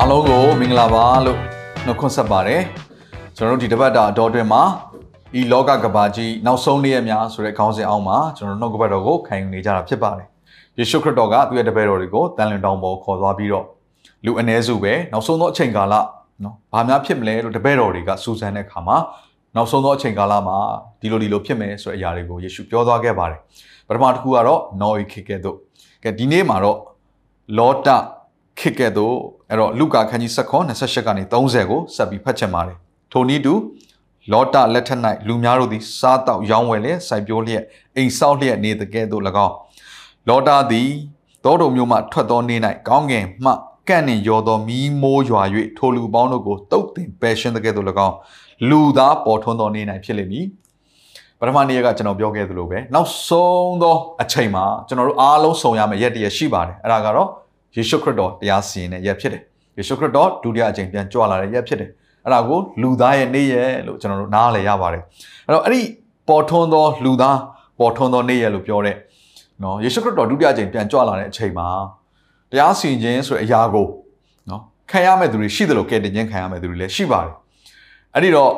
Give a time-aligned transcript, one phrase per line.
[0.00, 1.38] အားလုံးကိုမင်္ဂလာပါလို့
[1.86, 2.62] နှုတ်ခွန်းဆက်ပါတယ်
[3.36, 4.62] ကျွန်တော်တို့ဒီတစ်ပတ်တာအတော်တွင်မှာ
[5.38, 10.26] ဤလောကကဘာကြီးနောက်ဆုံးနေ့ရက်များဆိုတဲ့ခေါင်းစဉ်အောက်မှာကျွန်တော်တို့နှုတ်ကပတ်တော်ကိုခံယူနေကြတာဖြစ်ပါတယ်
[10.78, 13.64] ယေရှုခရစ်တော်ကသူ့ရဲ့တပည့်တော်တွေကိုတန်လင်တောင်ပေါ်ခေါ်သွားပြီးတော့
[14.24, 15.94] လူအ ਨੇ စုပဲနောက်ဆုံးသောအချိန်ကာလ
[16.44, 18.96] နော်ဘာများဖြစ်မလဲလို့တပည့်တော်တွေကစူးစမ်းတဲ့အခါမှာ
[19.56, 20.58] နောက်ဆုံးသောအချိန်ကာလမှာ
[21.00, 23.40] ဒီလိုဒီလိုဖြစ်မယ်ဆိုတဲ့အရာတွေကိုယေရှုပြောသွားခဲ့ပါတယ်
[23.88, 25.56] ပထမတစ်ခုကတော့နော်ဤခေတ်ကဲ့သို့
[26.04, 26.78] ကဲဒီနေ့မှာတော့
[27.58, 27.88] လောတ
[28.58, 29.16] ခေတ်ကဲ့သို့
[29.50, 32.76] အဲ့တော့လုကာခန်းကြီး7 28ကနေ30ကိုဆက်ပြီးဖတ်ချင်ပါတယ်
[33.12, 33.54] ထိုနည်းတူ
[34.32, 37.62] လောတလက်ထက်၌လူများတို့သည်စားတောက်ရောင်းဝယ်လျက်စိုက်ပျိုးလျက်
[37.96, 39.54] အိမ်ဆောက်လျက်နေတကဲ့သို့၎င်း
[40.28, 40.88] လောတသည်
[41.44, 43.52] တောတုံမျိုးမှထွက်သောနေ့၌ကောင်းကင်မှ
[43.88, 45.42] ကန့်နှင်ရောသောမီးမိုးရွာ၍
[45.78, 48.14] ထိုလူပေါင်းတို့ကိုတုတ်တင်ပယ်ရှင်းတကဲ့သို့၎င်း
[48.68, 50.46] လူသားပေါ်ထွန်းသောနေ့၌ဖြစ်လိမ့်မည်
[51.40, 57.28] ပထမနေ့ကကျွန်တော်ပြောခဲ့သလိုပဲနောက်ဆုံးသောအချိန်မှာကျွန်တော်တို့အားလုံးဆုံရမယ့်ရက်တည်းရှိပါတယ်အဲ့ဒါကတော့
[57.76, 59.42] ယေရှုခရစ်တော်တရားစီရင်တဲ့ရက်ဖြစ်တယ်
[59.78, 61.90] ယေရှုခရစ်တော်ဒုတိယအကြိမ်ပြန်ကြွလာတဲ့ရက်ဖြစ်တယ်
[62.24, 65.02] အဲ့ဒါကိုလူသားရဲ့နေ့ရက်လို့ကျွန်တော်တို့နားလည်ရပါတယ်
[65.46, 65.80] အဲ့တော့အဲ့ဒီ
[66.28, 67.38] ပေါ်ထွန်းသောလူသား
[67.78, 68.96] ပေါ်ထွန်းသောနေ့ရက်လို့ပြောတဲ့
[69.62, 71.68] နော်ယေရှုခရစ်တော်ဒုတိယအကြိမ်ပြန်ကြွလာတဲ့အချိန်မှာ
[72.50, 73.86] တရားစီရင်ခြင်းဆိုတဲ့အရာကို
[74.50, 77.34] နော်ခံရမယ့်သူတွေရှိတယ်လို့ကဲတင်ခြင်းခံရမယ့်သူတွေလည်းရှိပါတယ်
[78.14, 78.52] အဲ့ဒီတော့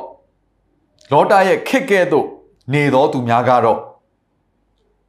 [1.12, 2.27] လောတာရဲ့ခက်ကဲ့သို့
[2.74, 3.78] နေသောသူများကတော့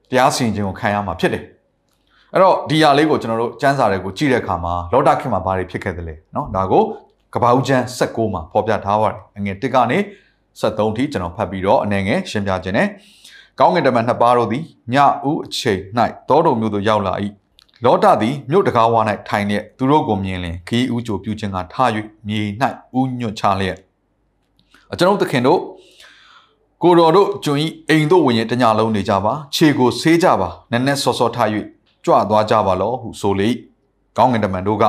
[0.10, 1.44] တရားစီရင်ခြင်းကိုခံရမှာဖြစ်တယ်
[2.33, 6.83] အဲ့တော့ဒီຢာလေးကိုကျွန်တော်တို့စမ်းစာတွေကိုကြည့်တဲ့အခါမှာလောတာခင်မှာဘာတွေဖြစ်ခဲ့သလဲเนาะဒါကို
[7.35, 9.99] ကပ္ပဦးကျမ်း16မှာဖော်ပြထားပါတယ်အငယ်1ကနေ
[10.61, 12.89] 73ထိကျွန်တော်ဖတ်ပြီးတော့အနေငယ်ရှင်းပြခြင်းနဲ့
[13.61, 14.97] ကောင်းကင်တမန်နှစ်ပါးတို့သည်ည
[15.29, 15.81] ဦးအချိန်၌
[16.29, 17.15] တောတော်မျိုးသို့ရောက်လာ၏
[17.85, 21.77] လောတာသည်မြို့တကားဝါ၌ထိုင်လျက်သူတို့ကိုမြင်လင်ခီးဦးကြိုပြုခြင်းကထ၍
[22.29, 22.41] မြေ၌
[22.99, 23.77] ဥညွတ်ချလျက်
[24.93, 25.61] အကျွန်ုပ်သခင်တို့
[26.83, 31.49] ကိုတော်တို့ကျွန်ဤအိမ်တို့ဝင်ရင်တညလုံးနေကြပါခြေကိုဆေးကြပါနက်နက်စောစောထား၍
[32.06, 33.50] ကြွသွားကြပါလောဟုဆိုလေ
[34.18, 34.84] ကောင်းကင်တမန်တို့က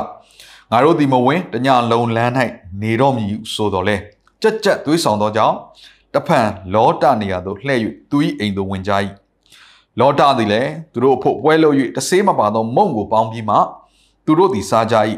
[0.70, 2.32] ငါတို့ဒီမဝင်တညလုံးလမ်း၌
[2.82, 3.96] နေတော့မည်ဟုဆိုတော်လဲ
[4.42, 5.56] ကြက်ကြက်သွေးဆောင်သောကြောင့်
[6.14, 7.80] တဖန်လောတနေရာသို့လှည့်၍
[8.10, 8.92] သူ၏အိမ်သို့ဝင်ကြ၏
[10.00, 13.56] လောတသည်လည်းသူတို့အဖို့ပွဲလို့၍တဆေးမပါသောမုံကိုပေါင်းပြီးမှ
[14.24, 14.96] သူတို့သည်စားကြ၏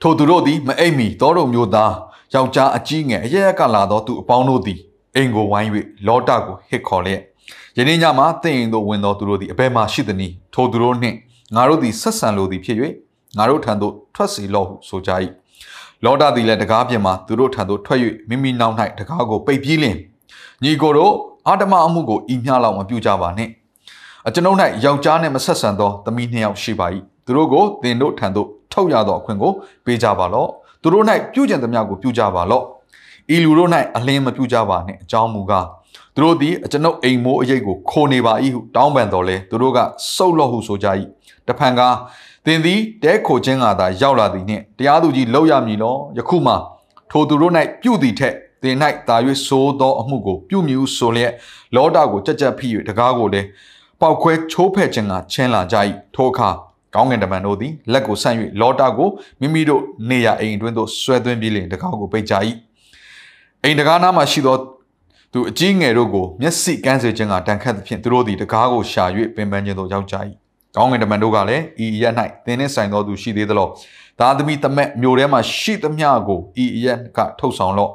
[0.00, 1.92] ထိုသူတို့သည်မအိပ်မီသောတို့မျိုးသား
[2.34, 4.78] ယောက်ျားအကြီးငယ်အရရက်ကလာသောသူအပေါင်းတို့သည်
[5.14, 5.68] အိမ်ကိုဝိုင်း၍
[6.06, 7.22] လောတကိုဟစ်ခေါ်လျက်
[7.76, 11.16] ယနေ့ညမှာတင့်အိမ်သို့ဝင်သောသူတို့သည်အဘယ်မှရှိသနည်းထိုသူတို့နှင့်
[11.54, 12.76] ငါတို့သည်ဆက်ဆံလိုသည်ဖြစ်၍
[13.38, 15.10] ငါတို့ထံသို့ထွက်စီလော့ဟုဆိုကြ၏
[16.04, 19.96] လောဒသည်လည်းတကားပြင်မှာသူတို့ထံသို့ထွက်၍မိမိနောက်၌တကားကိုပိတ်ပြီးလင်
[20.62, 21.12] ညီကိုတို့
[21.46, 23.50] အာတမအမှုကိုဤမျှလောက်မပြုကြပါနှင့်
[24.26, 26.86] အကျွန်ုပ်၌ယောက်ျားနှင့်မဆက်ဆံသောသမီးနှစ်ယောက်ရှိပါ၏
[27.26, 29.52] သူတို့ကိုသင်တို့ထံသို့ထုတ်ရသောအခွင့်ကို
[29.84, 30.48] ပေးကြပါလော့
[30.82, 32.64] သူတို့၌ပြုကျင့်သမျှကိုပြုကြပါလော့
[33.34, 35.66] ဤလူတို့၌အလင်းမပြုကြပါနှင့်အကြောင်းမူကား
[36.14, 39.78] သူတို့သည်အကျွန်ုပ်အိမ်မိုးအရေးကိုခိုနေပါ၏ဟုတောင်းပန်တော်လဲသူတို့က
[40.14, 40.86] စုပ်လော့ဟုဆိုကြ၏
[41.50, 41.80] တဖန်က
[42.46, 46.54] သင်သည်တဲခိုခြင်းကသာရောက်လာသည်နှင့်တရားသူကြီးလောက်ရမည်လောယခုမှ
[47.10, 47.52] ထိုသူတို့၌
[47.82, 48.76] ပြုသည်ထက်သင်၌
[49.08, 49.16] သာ၍
[49.46, 51.32] ဆိုးသောအမှုကိုပြုမည်ဟုဆိုလျက်
[51.76, 53.46] လောတာကိုကြက်ကြက်ဖိ၍တကားကိုလည်း
[54.00, 55.76] ပေါက်ခွဲချိုးဖဲ့ခြင်းကချင်းလာကြ၏
[56.14, 56.48] ထိုအခါ
[56.94, 59.08] ကောင်းငင်တမန်တို့သည်လက်ကိုဆန့်၍လောတာကို
[59.40, 62.34] မိမိတို့နေရအိမ်အတွင်းသို့ဆွဲသွင်းပြီးလင်တကားကိုပိတ်ကြ၏
[63.64, 64.56] အိမ်တကားနားမှာရှိသော
[65.32, 69.04] သူအကြီးငယ်တို့ကိုမျက်စိကန်းစေခြင်းကတန်ခတ်သဖြင့်သူတို့သည်တကားကိုရှာ၍
[69.36, 70.16] ပင်ပန်းခြင်းသို့ရောက်ကြ၏
[70.76, 72.14] ကောင်းငင်တမန်တို့ကလည်းဤရက်၌
[72.44, 73.68] သင်နှင့်ဆိုင်သောသူရှိသေးသလော
[74.18, 77.92] သားသမီးတမက်မျိုးထဲမှာရှိသမျှကိုဤရက်ကထုတ်ဆောင်လော့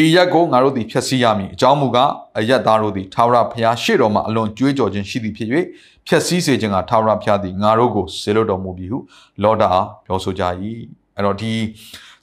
[0.00, 5.48] ဤရက်ကိုငါတို့သည်ဖျက်ဆီးရမည်အကြောင်းမူကားအရက်သားတို့သည်ထာဝရဘုရားရှေ့တော်မှာအလွန်ကြွေးကြော်ခြင်းရှိသည်ဖြစ်၍
[6.06, 8.98] ဖျက်ဆီးစေခြင်းကထာဝရဘုရားသည်ငါတို့ကိုဆေလွတ်တော်မူပြီဟု
[9.42, 10.42] လောတာအားပြောဆိုကြ၏
[11.16, 11.52] အဲ့တော့ဒီ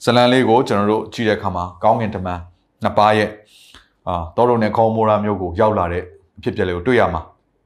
[0.04, 2.40] ဇလံလေးကိုကျွန်တော်တို့ကြည့်တဲ့အခါမှာကောင်းငင်တမန်
[2.82, 3.30] နှစ်ပါးရဲ့
[4.08, 6.02] အာတော်တော်နဲ့ခေါမိုရာမျိုးကိုရောက်လာတဲ့
[6.38, 7.22] အဖြစ်အပျက်လေးကိုတွေ့ရမှာ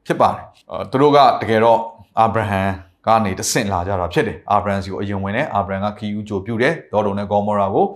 [0.07, 1.81] ဖြစ်ပါတယ်အဲသူတို့ကတကယ်တော့
[2.21, 2.63] အာဗြဟံ
[3.07, 7.87] ကနေတဆင့်လာကြတာဖြစ်တယ်အာဗြဟံစီကိုအရင်ဝင်တယ်အာဗြဟံကခီယူကြိုပြုတယ်ဒေါ်တုံနဲ့ဂေါမောရာကို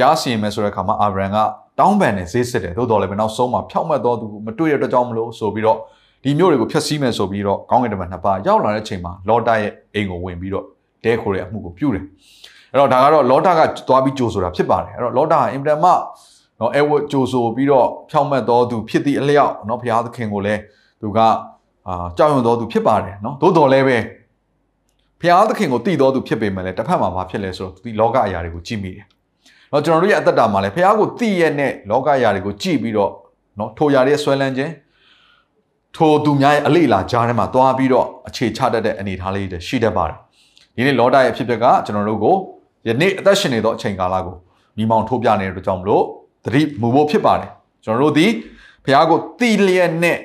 [0.00, 1.36] ရစီရင်မယ်ဆိုတဲ့အခါမှာအာဗြဟံက
[1.78, 5.78] တောင်းပန်နဲ့ဈေးစစ်တယ်သို့တော်လည်းပဲနောက်ဆုံးမှာဖြောက်မှတ်တော်သူမတွေ့ရတဲ့ကြောင့်မလို့ဆိုပြီးတော့
[6.24, 10.64] ဒီမျိုးတွေကိုဖျက်ဆီးမယ်ဆိုပြီးတော့ကောင်းကင်တမန်နှစ်ပါးရောက်လာတဲ့အချိန်မှာလောတာရဲ့အိမ်ကိုဝင်ပြီးတော့
[11.04, 12.04] တဲခိုတဲ့အမှုကိုပြုတယ်
[12.72, 15.90] အဲ့တော့ဒါကတော့လောတာကသွားပြီးကြိုဆိုတာဖြစ်ပါတယ်အဲ့တော့လောတာဟာအင်တန်မှ
[16.60, 20.60] နော်အဲဝတ်ကြိုဆိုပြီးတော့ဖြောက်မှတ်တော်သူဖြစ်သည့်အလျောက်နော်ဘုရားသခင်ကိုလည်း
[21.02, 21.18] သူက
[21.88, 24.02] အာကြောက်ရွံ့တော်သူဖြစ်ပါတယ်နော်သို့တော်လည်းပဲဘ
[25.20, 29.04] ဖျားသခင်ကိုတည်တော်သူဖြစ်ပေမဲ့လည်းတစ်ဖက်မှာဘာဖြစ်လဲဆိုတော့ဒီလောကအရာတွေကိုကြည့်မိတယ်။
[29.72, 33.12] တော့ကျွန်တော်တို့ရဲ့အသက်တာမှာလည်းဖျားကိုတည်ရတဲ့လောကအရာတွေကိုကြည့်ပြီးတော့
[33.58, 34.72] နော်ထိုအရာတွေဆွဲလန်းခြင်း
[35.96, 40.18] ထိုသူများရဲ့အလေးလာကြားထဲမှာသွားပြီးတော့အခြေချတတ်တဲ့အနေအထားလေးတွေရှိတတ်ပါတယ်။
[40.76, 42.36] ဒီနေ့လောတာရဲ့အဖြစ်အပျက်ကကျွန်တော်တို့ကို
[42.88, 44.36] ယနေ့အသက်ရှင်နေသောအချိန်ကာလကို
[44.76, 46.04] မိမောင်ထိုးပြနေတဲ့အတွက်ကြောင့်မလို့
[46.44, 47.50] သတိမူဖို့ဖြစ်ပါတယ်။
[47.84, 48.26] ကျွန်တော်တို့ဒီ
[48.84, 50.18] ဖျားကိုတည်လျက်နဲ့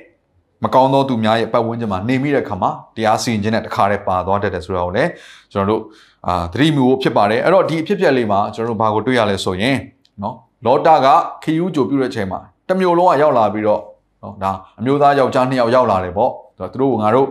[0.64, 5.10] မကောင်းသောသူများရဲ့ပတ်ဝန်းကျင်မှာနေမိတဲ့ခါမှာတရားစီရင်ခြင်းနဲ့တခါတည်းပါသွားတတ်တယ်ဆိုတော့လည်း
[5.52, 5.82] ကျွန်တော်တို့
[6.28, 9.78] အာသတိမူဖို့ဖြစ်ပါတယ်အဲ့တော့ဒီအဖြစ်အပျက်လေးမှာကျွန်တော်တို့ဘာကိုတွေ့ရလဲဆိုရင်
[10.24, 11.08] နော်လောတာက
[11.44, 12.40] ခီယူကြိုပြုတဲ့အချိန်မှာ
[12.70, 13.82] တမျိုးလုံးကရောက်လာပြီးတော့
[14.24, 17.28] နော်ဒါအမျိုးသားယောက်ျားနှစ်ယောက်ရောက်လာတယ်ပေါ့သူတို့ကငါတို့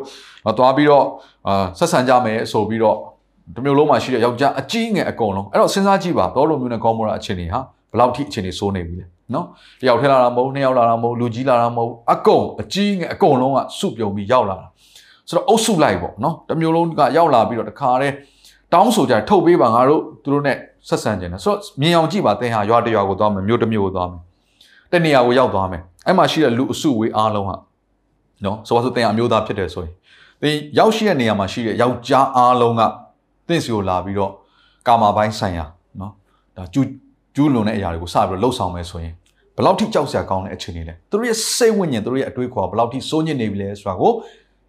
[0.59, 1.05] သွားပြီးတော့
[1.49, 2.97] အာဆက်ဆံကြမယ်ဆိုပြီးတော့
[3.57, 7.67] တမျိုးလုံးမှာရှိတဲ့ယောက်ျားအကြီးငယ်အကုန်လုံးအဲ့တော့စဉ်းစားကြည့်ပါတော်လိုမျိုးနဲ့ကောင်းမွန်တာအခြေအနေဟာဘယ်
[7.99, 9.47] လောက်ထိအခြေအနေစိုးနေပြီလဲနော်
[9.81, 14.67] တယောက်ထဲလာတာမဟုတ်နှစ်ယောက်လာတာမဟုတ်လူကြီးလာတာမဟုတ်အကုန်အကြီးငယ်အကုန်လုံးကစုပြုံပြီးရောက်လာတာ
[15.29, 18.15] ဆိုတော့အုပ်စုလိုက်ပေါ့နော်တမျိုးလုံးကရောက်လာပြီးတော့တခါတည်း
[18.73, 20.53] တောင်းဆိုကြထုတ်ပေးပါငါတို့သူတို့ ਨੇ
[20.89, 24.21] ဆက်ဆံခြင်းတယ်ဆိုတော့မြင်အောင်ကြည့်ပါသင်ဟာရွာတရွာကိုသွားမယ်မြို့တစ်မြို့ကိုသွားမယ်
[24.93, 27.57] တနေရာကိုရောက်သွားမယ်အဲ့မှာရှိတဲ့လူအစုဝေးအားလုံးဟာ
[28.45, 29.93] နော်ဆိုတော့ဆိုသင်ဟာအမျိုးသားဖြစ်တယ်ဆိုရင်
[30.43, 32.83] သင်ရောက်ရှိတဲ့နေရာမှာရှိတဲ့ယောက်ျားအားလုံးက
[33.49, 34.33] သင်စီကိုလာပြီးတော့
[34.87, 35.65] ကာမာပိုင်းဆိုင်ရာ
[36.01, 36.13] နော်
[36.57, 36.87] ဒါကျူး
[37.36, 39.14] ကျူးလွန်တဲ့အရာတွေကိုစပြီးတော့လှုပ်ဆောင်မယ်ဆိုရင်
[39.56, 44.12] ဘယ်လောက်ထိကြောက်စရာကောင်းတဲ့အခြေအနေလဲသူတို့ရဲ့စိတ်ဝိညာဉ်သူတို့ရဲ့အတွေးခေါ်ဘယ်လောက်ထိစိုးညစ်နေပြီလဲဆိုတာကို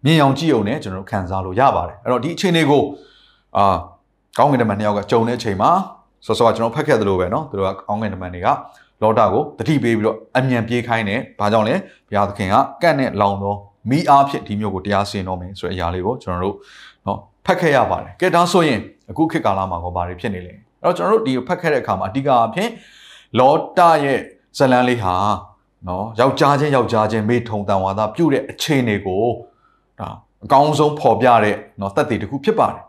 [0.05, 2.83] မြင်အောင်ကြည့်အောင်နဲ့ကျွန်တော်တို့ခံစားလို့ရပါတယ်အဲ့တော့ဒီအခြေအနေကို
[3.57, 3.75] အာ
[4.37, 5.71] ကောင်းကင်တမန်နှစ်ယောက်ကကြုံတဲ့အချိန်မှာ
[6.25, 8.47] ဆောစောကကျွန်တော်ဖတ်ခဲ့သလိုပဲเนาะသူတို့ကကောင်းကင်တမန်တွေက
[9.01, 11.75] လောတာကိုတတိပေးပြီးတော့အမြန်ပြေးခိုင်းတယ်ဘာကြောင့်လဲ
[12.07, 13.55] ဘုရားသခင်ကကန့်နဲ့လောင်သော
[13.89, 16.55] မိအားဖြင့်ဒီမျိုးကိုတရားစင်တော်မယ်ဆိုတဲ့အရာလေးကိုကျွန်တော်တို့
[17.03, 18.79] เนาะဖတ်ခဲ့ရပါတယ်ကဲဒါဆိုရင်
[19.11, 22.70] အခုခေတ်ကာလမှာကောဘာတွေဖြစ်နေလဲ အဲ့တော့ကျွန်တော်တို့ဒီဖတ်ခဲ့တဲ့အခါမှာအဓိကအဖြစ်
[23.38, 24.20] လောတာရဲ့
[24.58, 25.14] ဇလန်းလေးဟာ
[25.88, 29.24] နော်ယောက်ျားချင်းယောက်ျားချင်းမေထုံတန်ဝါဒပြုတဲ့အခြေအနေကို
[30.00, 30.08] ဒါ
[30.44, 32.82] အကောင်းဆုံးဖော်ပြတဲ့နော်တက်တည်တစ်ခုဖြစ်ပါတယ်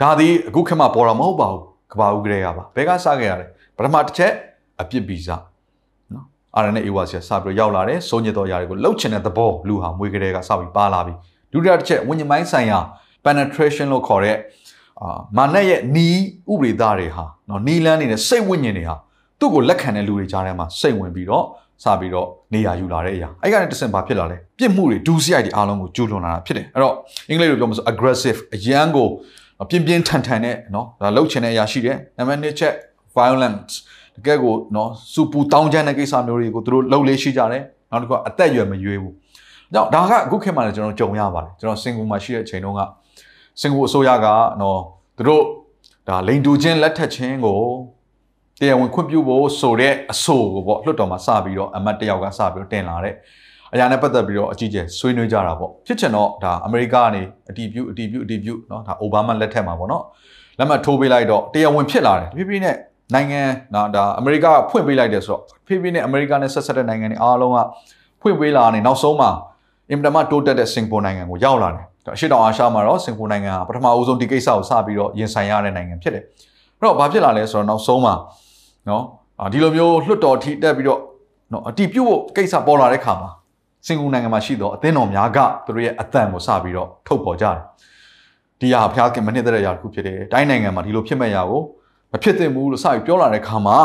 [0.00, 1.62] ဒါသည်အခုခေတ်မှာပေါ်တာမဟုတ်ပါဘူး
[1.92, 3.46] ကဘာဦးကလေးကပါဘယ်ကစခဲ့ရလဲ
[3.76, 4.32] ပထမတစ်ချက်
[4.80, 6.24] အပြစ်ဗီဇနော်
[6.56, 11.14] အာရနဲ့အေဝါဆီစပြီးရောက်လာတယ်စိုးညစ်တော်ຢာတွေကိုလှုပ်ချင်တဲ့သဘောလူဟာမွေးကလေးကစပြီးပါလာပြီ
[11.52, 12.78] ဒုတိယတစ်ချက်ဝิญဉ်ပိုင်းဆိုင်ရာ
[13.24, 14.36] penetration လို့ခေါ်တဲ့
[15.02, 16.18] အာမာနက်ရဲ့နီး
[16.52, 18.96] ဥပဒေသားတွေဟာနော်နီးလန်းနေတဲ့စိတ်ဝိညာဉ်တွေဟာ
[19.38, 21.44] သူ့ကိုလက်ခံတဲ့လူတွေကြားထဲမှာစိတ်ဝင်ပြီးတော့
[21.82, 26.94] စပြီးတော့နေရာယူလာတဲ့အရာအဲ့ကနေတဆင့်ဘာဖြစ်လာလဲပြစ်မှုတွေဒူးစရိုက်တွေအားလုံးကိုကျူးလွန်လာတာဖြစ်တယ်အဲ့တော့
[27.28, 29.08] အင်္ဂလိပ်လိုပြောမှဆို aggressive အရန်ကို
[29.70, 32.72] ပြင်းပြင်းထန်ထန်နဲ့နော်ဒါလှုပ်ချင်တဲ့အရာရှိတယ်နံပါတ်1ချက်
[33.16, 33.74] violence
[34.16, 39.14] တကယ်ကိုနော်စူပူတောင်းချမ်းတဲ့ကိစ္စမျိုးတွေကိုသူတို့လှုပ်လေးရှိကြတယ်နောက်တစ်ခုအသက်အရွယ်မရွေးဘူး
[39.72, 42.80] ကြောင့်ဒါကအခုခေတ်မှာလည်းကျွန်တော်ကြုံရပါတယ်ကျွန်တော်စင်ကူမှာရှိတဲ့အချိန်တုန်းက
[43.61, 44.27] စင်ကူအစိုးရက
[44.61, 44.79] နော်
[45.17, 45.43] သူတို့
[46.07, 47.59] ဒါလိန်တူချင်းလက်ထက်ချင်းကို
[48.59, 53.15] တရားဝင်ခွင့်ပြုဖို့ဆိုတဲ့အဆိုကိုပေါ့လွှတ်တော်မှာစပြီးတော့အမတ်တယောက်ကစပြီးတော့တင်လာတဲ့
[53.73, 60.03] အရာနဲ့ပတ်သက်ပြီးတော့အကြီးကျယ်ဆွေးနွေးကြတာပေါ့ဖြစ်ချင်တော့ဒါအမေရိကကနေအတီးပြုအတီးပြုအတီးပြုเนาะဒါအိုဘားမားလက်ထက်မှာပေါ့เนาะ
[60.57, 62.75] လက်မှတ်ထိုးပေးလိုက်တော့တရားဝင်ဖြစ်လာတယ်ဖြည်းဖြည်းနဲ့
[63.13, 63.41] နိုင်ငံ
[63.73, 67.59] နော်ဒါအမေရိကဖွင့်ပေးလိုက်တယ်ဆိုတော့ဖြည်းဖြည်းနဲ့အမေရိကနဲ့ဆက်ဆက်တဲ့နိုင်ငံတွေအားလုံးက
[68.21, 69.29] ဖွင့်ပေးလာနေနောက်ဆုံးမှာ
[69.91, 76.24] အင်တာမတိုးတက်တဲ့စင်ကာပူနိုင်ငံကိုရောက်လာတယ် အရှေ့တောင်အာရှမှာတော့စင်ကာပူနိုင်ငံဟာပထမအဦးဆုံးဒီကိစ္စကိုစပြီးတော့ရင်ဆိုင်ရတဲ့နိုင်ငံဖြစ်တယ်
[76.78, 78.14] အဲ့တော့ဘာဖြစ်လာလဲဆိုတော့နောက်ဆုံးမှာ
[78.88, 79.02] နော်
[79.52, 81.00] ဒီလိုမျိုးလွှတ်တော်ထိတက်ပြီးတော့
[81.52, 83.30] နော်အတီးပြုတ်ဖို့ကိစ္စပေါ်လာတဲ့ခါမှာ
[83.86, 87.56] စင်ကာပူနိုင်ငံမှာရှိတော့အသင်းတော်များကသူတို့ရဲ့အသံကိုစပြီးတော့ထုတ်ပေါ်ကြတယ်
[88.60, 91.60] ဒီဟာဖျားခင်မနစ်တဲ့ရာတစ်ခုဖြစ်တယ်တိုင်းနိုင်ငံမှာဒီလိုဖြစ်မဲ့ရာကို
[92.12, 93.78] မဖြစ်သင့်ဘူးလို့စပြီးပြောလာတဲ့ခါမှာ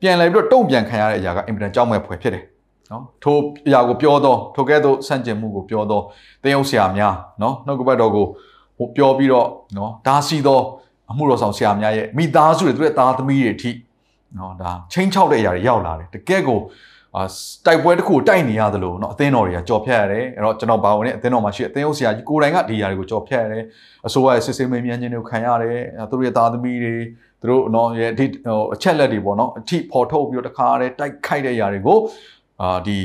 [0.00, 2.44] ပြန်လဲပြီးတော့တုံ့ပြန်ခံရတဲ့အရာကအင်မတန်ကြောက်မဲ့ဖွယ်ဖြစ်တယ်
[2.91, 3.37] နော်ထို
[3.67, 6.03] အရာကိုပြောတော့ထိုကဲ့သို့ဆန့်ကျင်မှုကိုပြောတော့
[6.43, 8.25] တင်းရုပ်ဆရာများနော်နှုတ်ကပတ်တော်ကို
[8.77, 9.47] ဟိုပြောပြီးတော့
[9.77, 10.63] နော်ဒါစီတော့
[11.11, 13.71] အမှုတော်ဆောင်ဆရာများရဲ့မိသားစုတွေသူရဲ့သားသမီးတွေအထိ
[14.37, 16.59] နော်ဒါချင်းချောက်တဲ့အရာတွေရောက်လာတယ်တကယ်ကို
[17.15, 17.23] အာ
[17.65, 23.63] တိုက်ပွဲတစ်ခုတိုက်နေရသလိုเนาะအသင်းတော်တွေကကြော်ဖြတ်ရတယ်အဲ့တော့ကျွန်တော်ဘာဝင်နေအသင်းတော်မှာရှိအသင်းဥဆရာကြီးကိုယ်တိုင်ကဒီຢာတွေကိုကြော်ဖြတ်ရတယ်
[24.07, 26.95] အစိုးရရဲ့စစ်ဆေးမေးမြန်းခြင်းတွေကိုခံရတယ်သူတို့ရဲ့သားသမီးတွေ
[27.41, 31.97] သူတို့เนาะရဲ့ဒီဟိုအချက်လက်တွေပေါ့เนาะအထိပေါ်ထုတ်ပြီးတော့တခါတည်းတိုက်ခိုက်တဲ့ຢာတွေကို
[32.61, 32.99] အာဒီ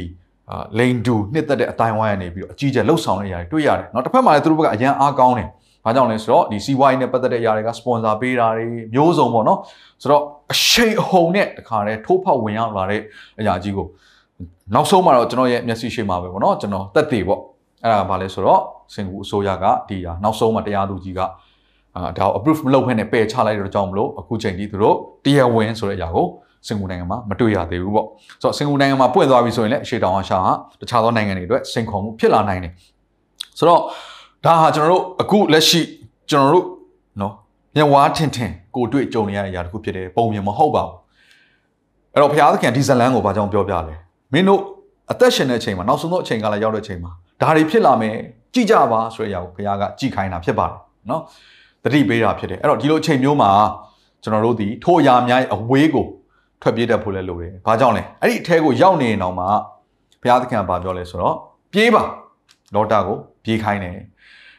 [0.50, 5.48] အာလိန်ဒူနှစ်သက်တဲ့အတိုင်းဝိုင်းရနေပြီးတော့အကြီးကျယ်လှုပ်ဆောင်တဲ့ຢာတွေတွေ့ရတယ်เนาะတစ်ဖက်မှာလည်းသူတို့ဘက်ကအရန်အားကောင်းတယ်
[5.84, 9.58] ဘာကြောင့်လဲဆိုတော့ဒီစီးပွားရေးနဲ့ပတ်သက်တဲ့ຢာတွေကစပွန်ဆာပေးတာတွေမျိုးစုံပေါ့နော်
[10.02, 13.02] ဆိုတော့အရှိန်အဟုန်နဲ့တခါတည်းထိုးဖောက်ဝင်ရောက်လာတဲ့
[13.40, 13.86] အရာကြီးကို
[14.74, 17.40] နောက်ဆုံးမှာတော့ကျွန်တော်ရဲ့မျက်စိရှိမှာပဲပေါ့နော်ကျွန်တော်တက်သေးပေါ့
[17.84, 18.60] အဲ့ဒါဘာလဲဆိုတော့
[18.94, 21.20] စင်ကူအစိုးရကဒီဟာနောက်ဆုံးမှာတရားသူကြီးက
[21.96, 26.26] အာဒါကို approve မလုပ်ဘဲနဲ့ပယ်ချလိုက်တဲ့ကြောင့်မလို့အခုချိန်ဒီသူတို့တရားဝင်ဆိုတဲ့အရာကို
[26.67, 28.07] စင်ကူနိုင်ငံမှာမတွေ့ရသေးဘူးပေါ့
[28.41, 32.73] ဆိုတော့စင်ကူနိုင်ငံမှာပွင့်သွားပြီဆိုရင်လည်းအရှေ့တောင်အာရှဟာတခြားသောနိုင်ငံတွေအတွက်စိန်ခေါ်မှုဖြစ်လာနိုင်တယ်
[33.57, 33.81] ဆိုတော့
[34.45, 35.81] ဒါဟာကျွန်တော်တို့အခုလက်ရှိ
[36.29, 36.65] ကျွန်တော်တို့
[37.21, 37.33] နော်
[37.75, 40.95] ညဝါထင်ထင်ကိုတွေ့ကြုံနေရတဲ့အရာတစ်ခုဖြစ်တယ်ပုံမြင်မဟုတ်ပါဘူး
[42.13, 43.95] အဲ့တော့ဘုရားသခင်ဒီဇလန်ကိုဘာကြောင့်ပြောပြလဲ
[44.33, 44.61] မင်းတို့
[45.11, 48.15] အသက်ရှင်တဲ့အချိန်မှာနောက်ဆုံးသောအချိန်ကလည်းရောက်တဲ့အချိန်မှာဒါတွေဖြစ်လာမယ်
[48.53, 50.75] ကြည့်ကြပါဆိုတဲ့အရာကိုဘုရားကကြည်ခိုင်းတာဖြစ်ပါတယ်
[51.09, 51.21] နော်
[51.83, 53.51] တတိပေးတာဖြစ်တယ်အဲ့တော့ဒီလိုအချိန်မျိုးမှာ
[54.23, 56.05] ကျွန်တော်တို့ဒီထိုအရာများရဲ့အဝေးကို
[56.61, 59.45] ထွက်ပြေးတတ်ဖို့လဲလိုတယ်ဘာကြောင့်လဲအဲ့ဒီအထဲကိုရောက်နေရင်တော့မှ
[60.21, 61.35] ဘုရားသခင်ကပြောလဲဆိုတော့
[61.73, 62.03] ပြေးပါ
[62.75, 64.03] လောတာကိုပြေးခိုင်းတယ်အဲ့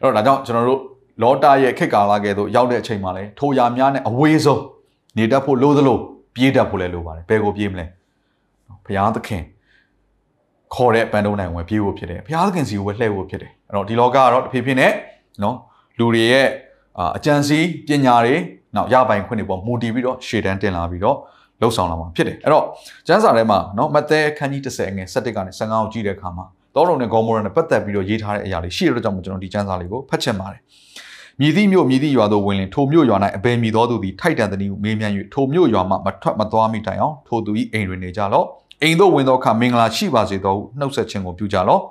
[0.03, 0.81] တော့ဒါကြောင့်ကျွန်တော်တို့
[1.23, 4.63] လောတာရဲ့ခေတ်ကာလကဲသို့ရောက်တဲ့အချိန်မှာလဲထိုအရာများနဲ့အဝေးဆုံး
[5.17, 5.99] နေတတ်ဖို့လိုသလို
[6.35, 7.87] ပြေးတတ်ဖို့လဲလိုပါတယ်ဘယ်ကိုပြေးမလဲ
[8.85, 9.43] ဘုရားသခင်
[10.75, 14.93] ခေါ်တဲ့ပန်တုံးနိုင်ဝင်ပြေးဖို့ဖြစ်တယ်ဘုရားသခင်စီကိုပဲလှည့်ဖို့ဖြစ်တယ်အဲ့တော့ဒီလောကကတော့တဖြည်းဖြည်းနဲ့
[15.43, 15.57] နော်
[15.99, 16.47] လူတွေရဲ့
[17.17, 18.35] အကြံစီပညာတွေ
[18.77, 21.17] နောက်ရပိုင်ခွင့်တွေပေါ်မူတည်ပြီးတော့ရှေ့တန်းတင်လာပြီးတော့
[21.61, 22.65] လှုပ်ဆောင်လာမှာဖြစ်တယ်အဲ့တော့
[23.07, 26.45] ကျမ်းစာထဲမှာနော်မဿဲခန်းကြီး30ငယ်17ကနေ15ကိုကြည့်တဲ့အခါမှာ
[26.75, 30.61] တောရုံနဲ့ဂေါမောရနဲ့ပတ်သက်ပြီးတော့ရေးထားတဲ့အရာတွေရှိရတဲ့ကြောင့်ကျွန်တော်ဒီကျမ်းစာလေးကိုဖတ်ချင်ပါတယ်
[31.41, 38.47] မြည်သည့်မြို့မြည်သည့်ရွာသို့ဝင်လင်ထိုမြို့ရွာ၌အဘယ်မြည်သောသူသည်ထိုက်တန်သည်ဟုမေးမြန်း၍ထိုမြို့ရွာမှမထွက်မသွားမိတိုင်အောင်ထိုသူ၏အိမ်တွင်နေကြလော့
[38.83, 41.83] အိမ်သို့ဝင်သောအခါမင်္ဂလာရှိပါစေသောဟုနှုတ်ဆက်ခြင်းကိုပြုကြလော့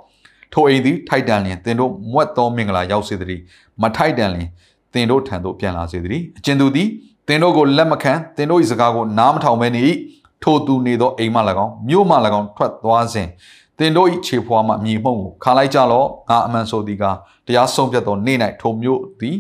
[0.53, 3.41] ထိုအိမ်သည်ထိုက်တန်လျင်သင်တို့မွတ်သောမင်္ဂလာရောက်စေသည်
[3.81, 4.49] မထိုက်တန်လျင်
[4.93, 6.87] သင်တို့ထံသို့ပြန်လာစေသည်အကျဉ်သူသည်
[7.27, 9.83] သင်တို့ကိုလက်မခံသင်တို့၏စကားကိုနားမထောင်ဘဲနေ၏
[10.43, 13.27] ထိုသူနေသောအိမ်မှ၎င်းမြို့မှ၎င်းထွက်သွားစဉ်
[13.77, 17.03] သင်တို့၏ခြေဖွားမှမြေမှုန့်ကိုခါလိုက်ကြလော့ငါအမှန်ဆိုသည်က
[17.47, 19.37] တရားဆုံးဖြတ်သောနေ့၌ထိုမြို့သည်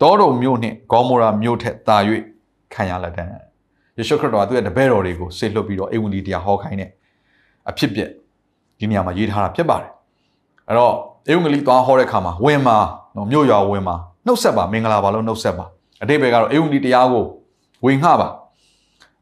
[0.00, 1.96] တောတော်မြို့နှင့်ဂေါမောရာမြို့ထက်သာ၍
[2.74, 3.24] ခံရလက်တံ
[3.96, 6.90] ယေရှုခရစ်တော်ကသူ့ရဲ့တပည့်တော်တွေကိုဆေလွတ်ပြီးတော့အေဝံဂေလိတရားဟောခိုင်းတဲ့
[7.70, 8.10] အဖြစ်ပြက်
[8.78, 9.90] ဒီနေရာမှာရေးထားတာဖြစ်ပါတယ်
[10.68, 10.94] အဲ့တော့
[11.28, 12.76] အေဝံဂေလိသွားဟောတဲ့အခါမှာဝင်မှာ
[13.16, 13.96] နော်မြို့ရွာဝင်မှာ
[14.26, 15.66] နှုတ်ဆက်ပါမင်္ဂလာပါလို့နှုတ်ဆက်ပါ
[16.02, 17.24] အတိတ်ဘယ်ကတော့အေဝံဂေလိတရားကို
[17.84, 18.28] ဝင်ငှပါ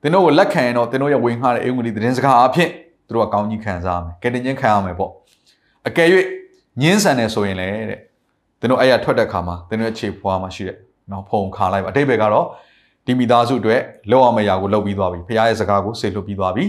[0.03, 2.71] သင်တို့ကိုလက်ခံရင်တော့သင်တို့ရဲ့ဝင်ငှတဲ့အေဝံဂေလိသတင်းစကားအဖြစ်
[3.07, 5.11] သူတို့ကကောင်းကြီးခံစားရမယ်ကယ်တင်ခြင်းခံရမယ်ပေါ့
[5.89, 6.09] အကယ်၍
[6.83, 8.01] ညင်းဆန်တယ်ဆိုရင်လည်းတဲ့
[8.61, 10.77] သင်တို့အဲ့ရထွက်တဲ့ခါမှာသင်တို့ရဲ့ခြေဖွားမှာရှိတဲ့
[11.11, 12.47] နော်ဖုံခါလိုက်ပါအတိတ်ဘယ်ကတော့
[13.07, 13.81] ဒီမိသားစုအတွက်
[14.11, 16.65] လောက်အောင်မရာကိုလှုပ်ပြီးသွားပြီဖခင်ရဲ့စကားကိုဆေလွတ်ပြီးသွားပြီ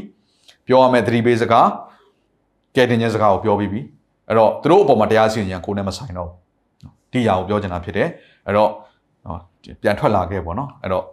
[0.68, 1.68] ပြောရမယ့်သတိပေးစကား
[2.76, 3.82] ကယ်တင်ခြင်းစကားကိုပြောပြီးပြီ
[4.28, 6.38] အဲ့တော့သူတို့အပေါ်မှာတရားစီရင်ကိုနဲ့မဆိုင်တော့ဘူး
[7.14, 8.08] ဒီຢာကိုပြောချင်တာဖြစ်တယ်
[8.46, 8.70] အဲ့တော့
[9.82, 11.06] ပြန်ထွက်လာခဲ့ပေါ့နော်အဲ့တော့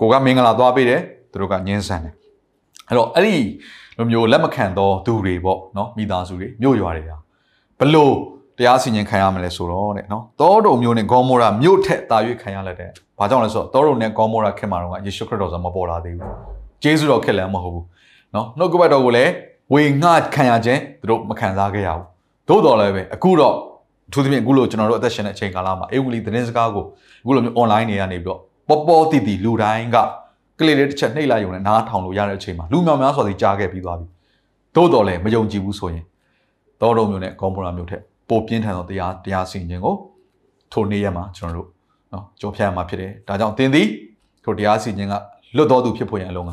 [0.00, 1.00] ကိုကမင်္ဂလာသွားပေးတယ်
[1.32, 2.14] သူတို့ကညှင်းဆန်တယ်
[2.88, 3.36] အဲ့တော့အဲ့ဒီ
[3.96, 7.16] လိုမျိုးလက်မခံသောသူတွေပေါ့နော်မိသားစုတွေမြို့ရွာတွေဟာ
[7.78, 8.14] ဘလို့
[8.58, 16.30] တရားစီရင်ခံရမလဲဆိုတော့တဲ့နော်တောတုံမျိုးနဲ့ဂေါမောရာမြို့ထက်တာ၍ခံရလက်တဲ့ဘာကြောင့်လဲဆိုတော့တောတုံနဲ့ဂေါမောရာခင်မှာတော့ယေရှုခရစ်တော်ဆိုမပေါ်လာသေးဘူး
[16.82, 17.84] ဂျေဇုတော်ခက်လည်းမဟုတ်ဘူး
[18.34, 19.30] နော်နှုတ်ကပတ်တော်ကိုလည်း
[19.72, 22.04] ဝေငှခံရခြင်းသူတို့မခံစားခဲ့ရဘူး
[22.48, 23.54] သို့တော်လည်းပဲအခုတော့
[24.08, 26.84] အထူးသဖြင့်အခုလိုကျွန်တော်တို့အသက်ရှင်တဲ့အချိန်ကာလမှာအေဝလီသတင်းစကားကို
[27.22, 29.96] အခုလိုမျိုး online တွေကနေပြီးတော့ပေါ်ပေါ်တည်တည်လူတိုင်းက
[30.58, 34.06] ကလေးလေးတစ်ချက်နှိပ်လိုက်ရုံနဲ့နားထောင်လို့ရတဲ့အချိန်မှာလူမြောင်များစွာစီကြားခဲ့ပြီးသွားပြီ
[34.74, 36.04] သို့တော်လည်းမယုံကြည်ဘူးဆိုရင်
[36.80, 39.94] တောတုံမျိုးနဲ့ဂေါမောရာမျိုးထက်ပိုပြင်းထန်သောတရားတရားစီရင်ခြင်းကို
[40.72, 41.68] ထိုနေ့ရက်မှာကျွန်တော်တို့
[42.12, 43.86] နော်ကြောဖြတ်ရမှာဖြစ်တယ်။ဒါကြောင့်သင်သည်
[44.44, 45.14] ထိုတရားစီရင်ခြင်းက
[45.56, 46.52] လွတ်တော်သူဖြစ်ဖို့ရန်အလုံးက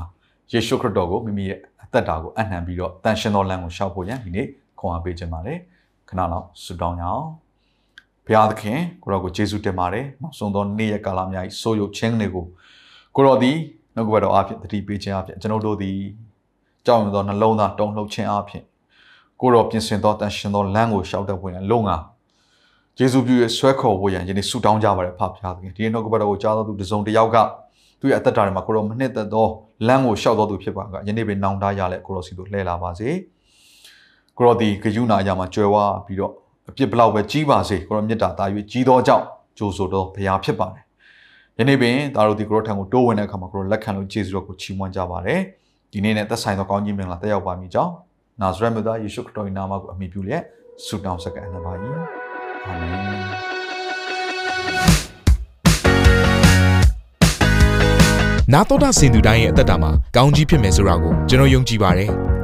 [0.52, 4.48] ယေရှုခရစ်တော်ကိုမိမိရဲ့အသက်တာကိုအနှံပြီးတော့တန်ရှင်သောလမ်းကိုရှောက်ဖို့ရန်ဒီနေ့
[4.80, 5.58] ခွန်အားပေးခြင်းပါတယ်။
[6.12, 7.26] ခဏလောက်ဆုတောင်းကြအောင်။
[8.26, 12.46] ဘုရားသခင်ကိုရောကိုယေရှုတင်ပါတယ်။နောက်ဆုံးသောနေ့ရက်ကာလများ၏ဆိုးရုပ်ခြင်းတွေကို
[13.16, 13.58] ကိုရောသည်
[13.96, 15.98] နှုတ်ကပတ်တော်အဖြစ်တတိပေးခြင်းအဖြစ်ကျွန်တော်တို့သည်
[16.86, 18.64] ကြောက်ရွံ့သောနှလုံးသားတုန်လှုပ်ခြင်းအဖြစ်
[19.42, 21.98] ကိုတော်ပြင်ဆင်သောတန်ရှင်သောလမ်းကိုရှောက်တတ်ဝင်လုံငါ
[23.00, 27.38] ယေရှုပြုရဲ့ဆွဲခေါ်ဖို့ရန်ယနေ့ဆုတောင်းကြပါရဖဖျားသခင်ဒီနှုတ်ကပတ်တော်ကိုကြားတော်သူတစုံတစ်ယောက်က
[28.00, 29.48] သူ့ရဲ့အသက်တာထဲမှာကိုတော်မနှစ်သက်သော
[29.88, 33.10] လမ်းကိုရှောက်တော်သူဖြစ်ပါကယနေ့ပဲနောင်တရလဲကိုတော်စီတို့လှည့်လာပါစေ
[34.38, 36.34] ကိုတော်ဒီဂယုနာအရာမှာကြွယ်ဝပြီးတော့
[36.70, 39.26] အပြစ်ဘလောက်ပဲကြီးပါစေကိုတော်မြတ်တာတာ၍ကြီးသောကြောင့်
[39.58, 40.84] ကြိုးဆိုတော်ဘုရားဖြစ်ပါတယ်
[41.58, 45.40] ယနေ့ပင်ဒါတို့ဒီကိုတော်ထံကိုတိုးဝင်တဲ့အခါမှာကိုတော်လက်ခံလို့ယေရှုတော်ကိုချီးမွမ်းကြပါတယ်
[45.92, 47.94] ဒီနေ့နဲ့သက်ဆိုင်သောကောင်းကြီးမင်္ဂလာတက်ရောက်ပါမည်ကြောင်း
[48.42, 50.44] နာဇရက်မြို့သားယေရှုခရစ်တော်၏နာမကိုအမိပြုလျက်
[50.86, 51.72] ဆုတောင်းစကားအနပါ၏
[52.66, 53.52] အာမင်
[58.54, 62.12] နာတော်တာစင်သူတိုင်းရဲ့အသက်တာမှာကောင်းကြီးဖြစ်မယ်ဆိုတာကိုကျွန်တော်ယုံကြည်ပါတယ်။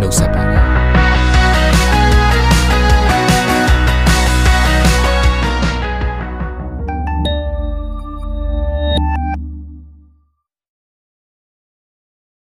[0.00, 0.64] နှုတ်ဆက်ပါတယ်။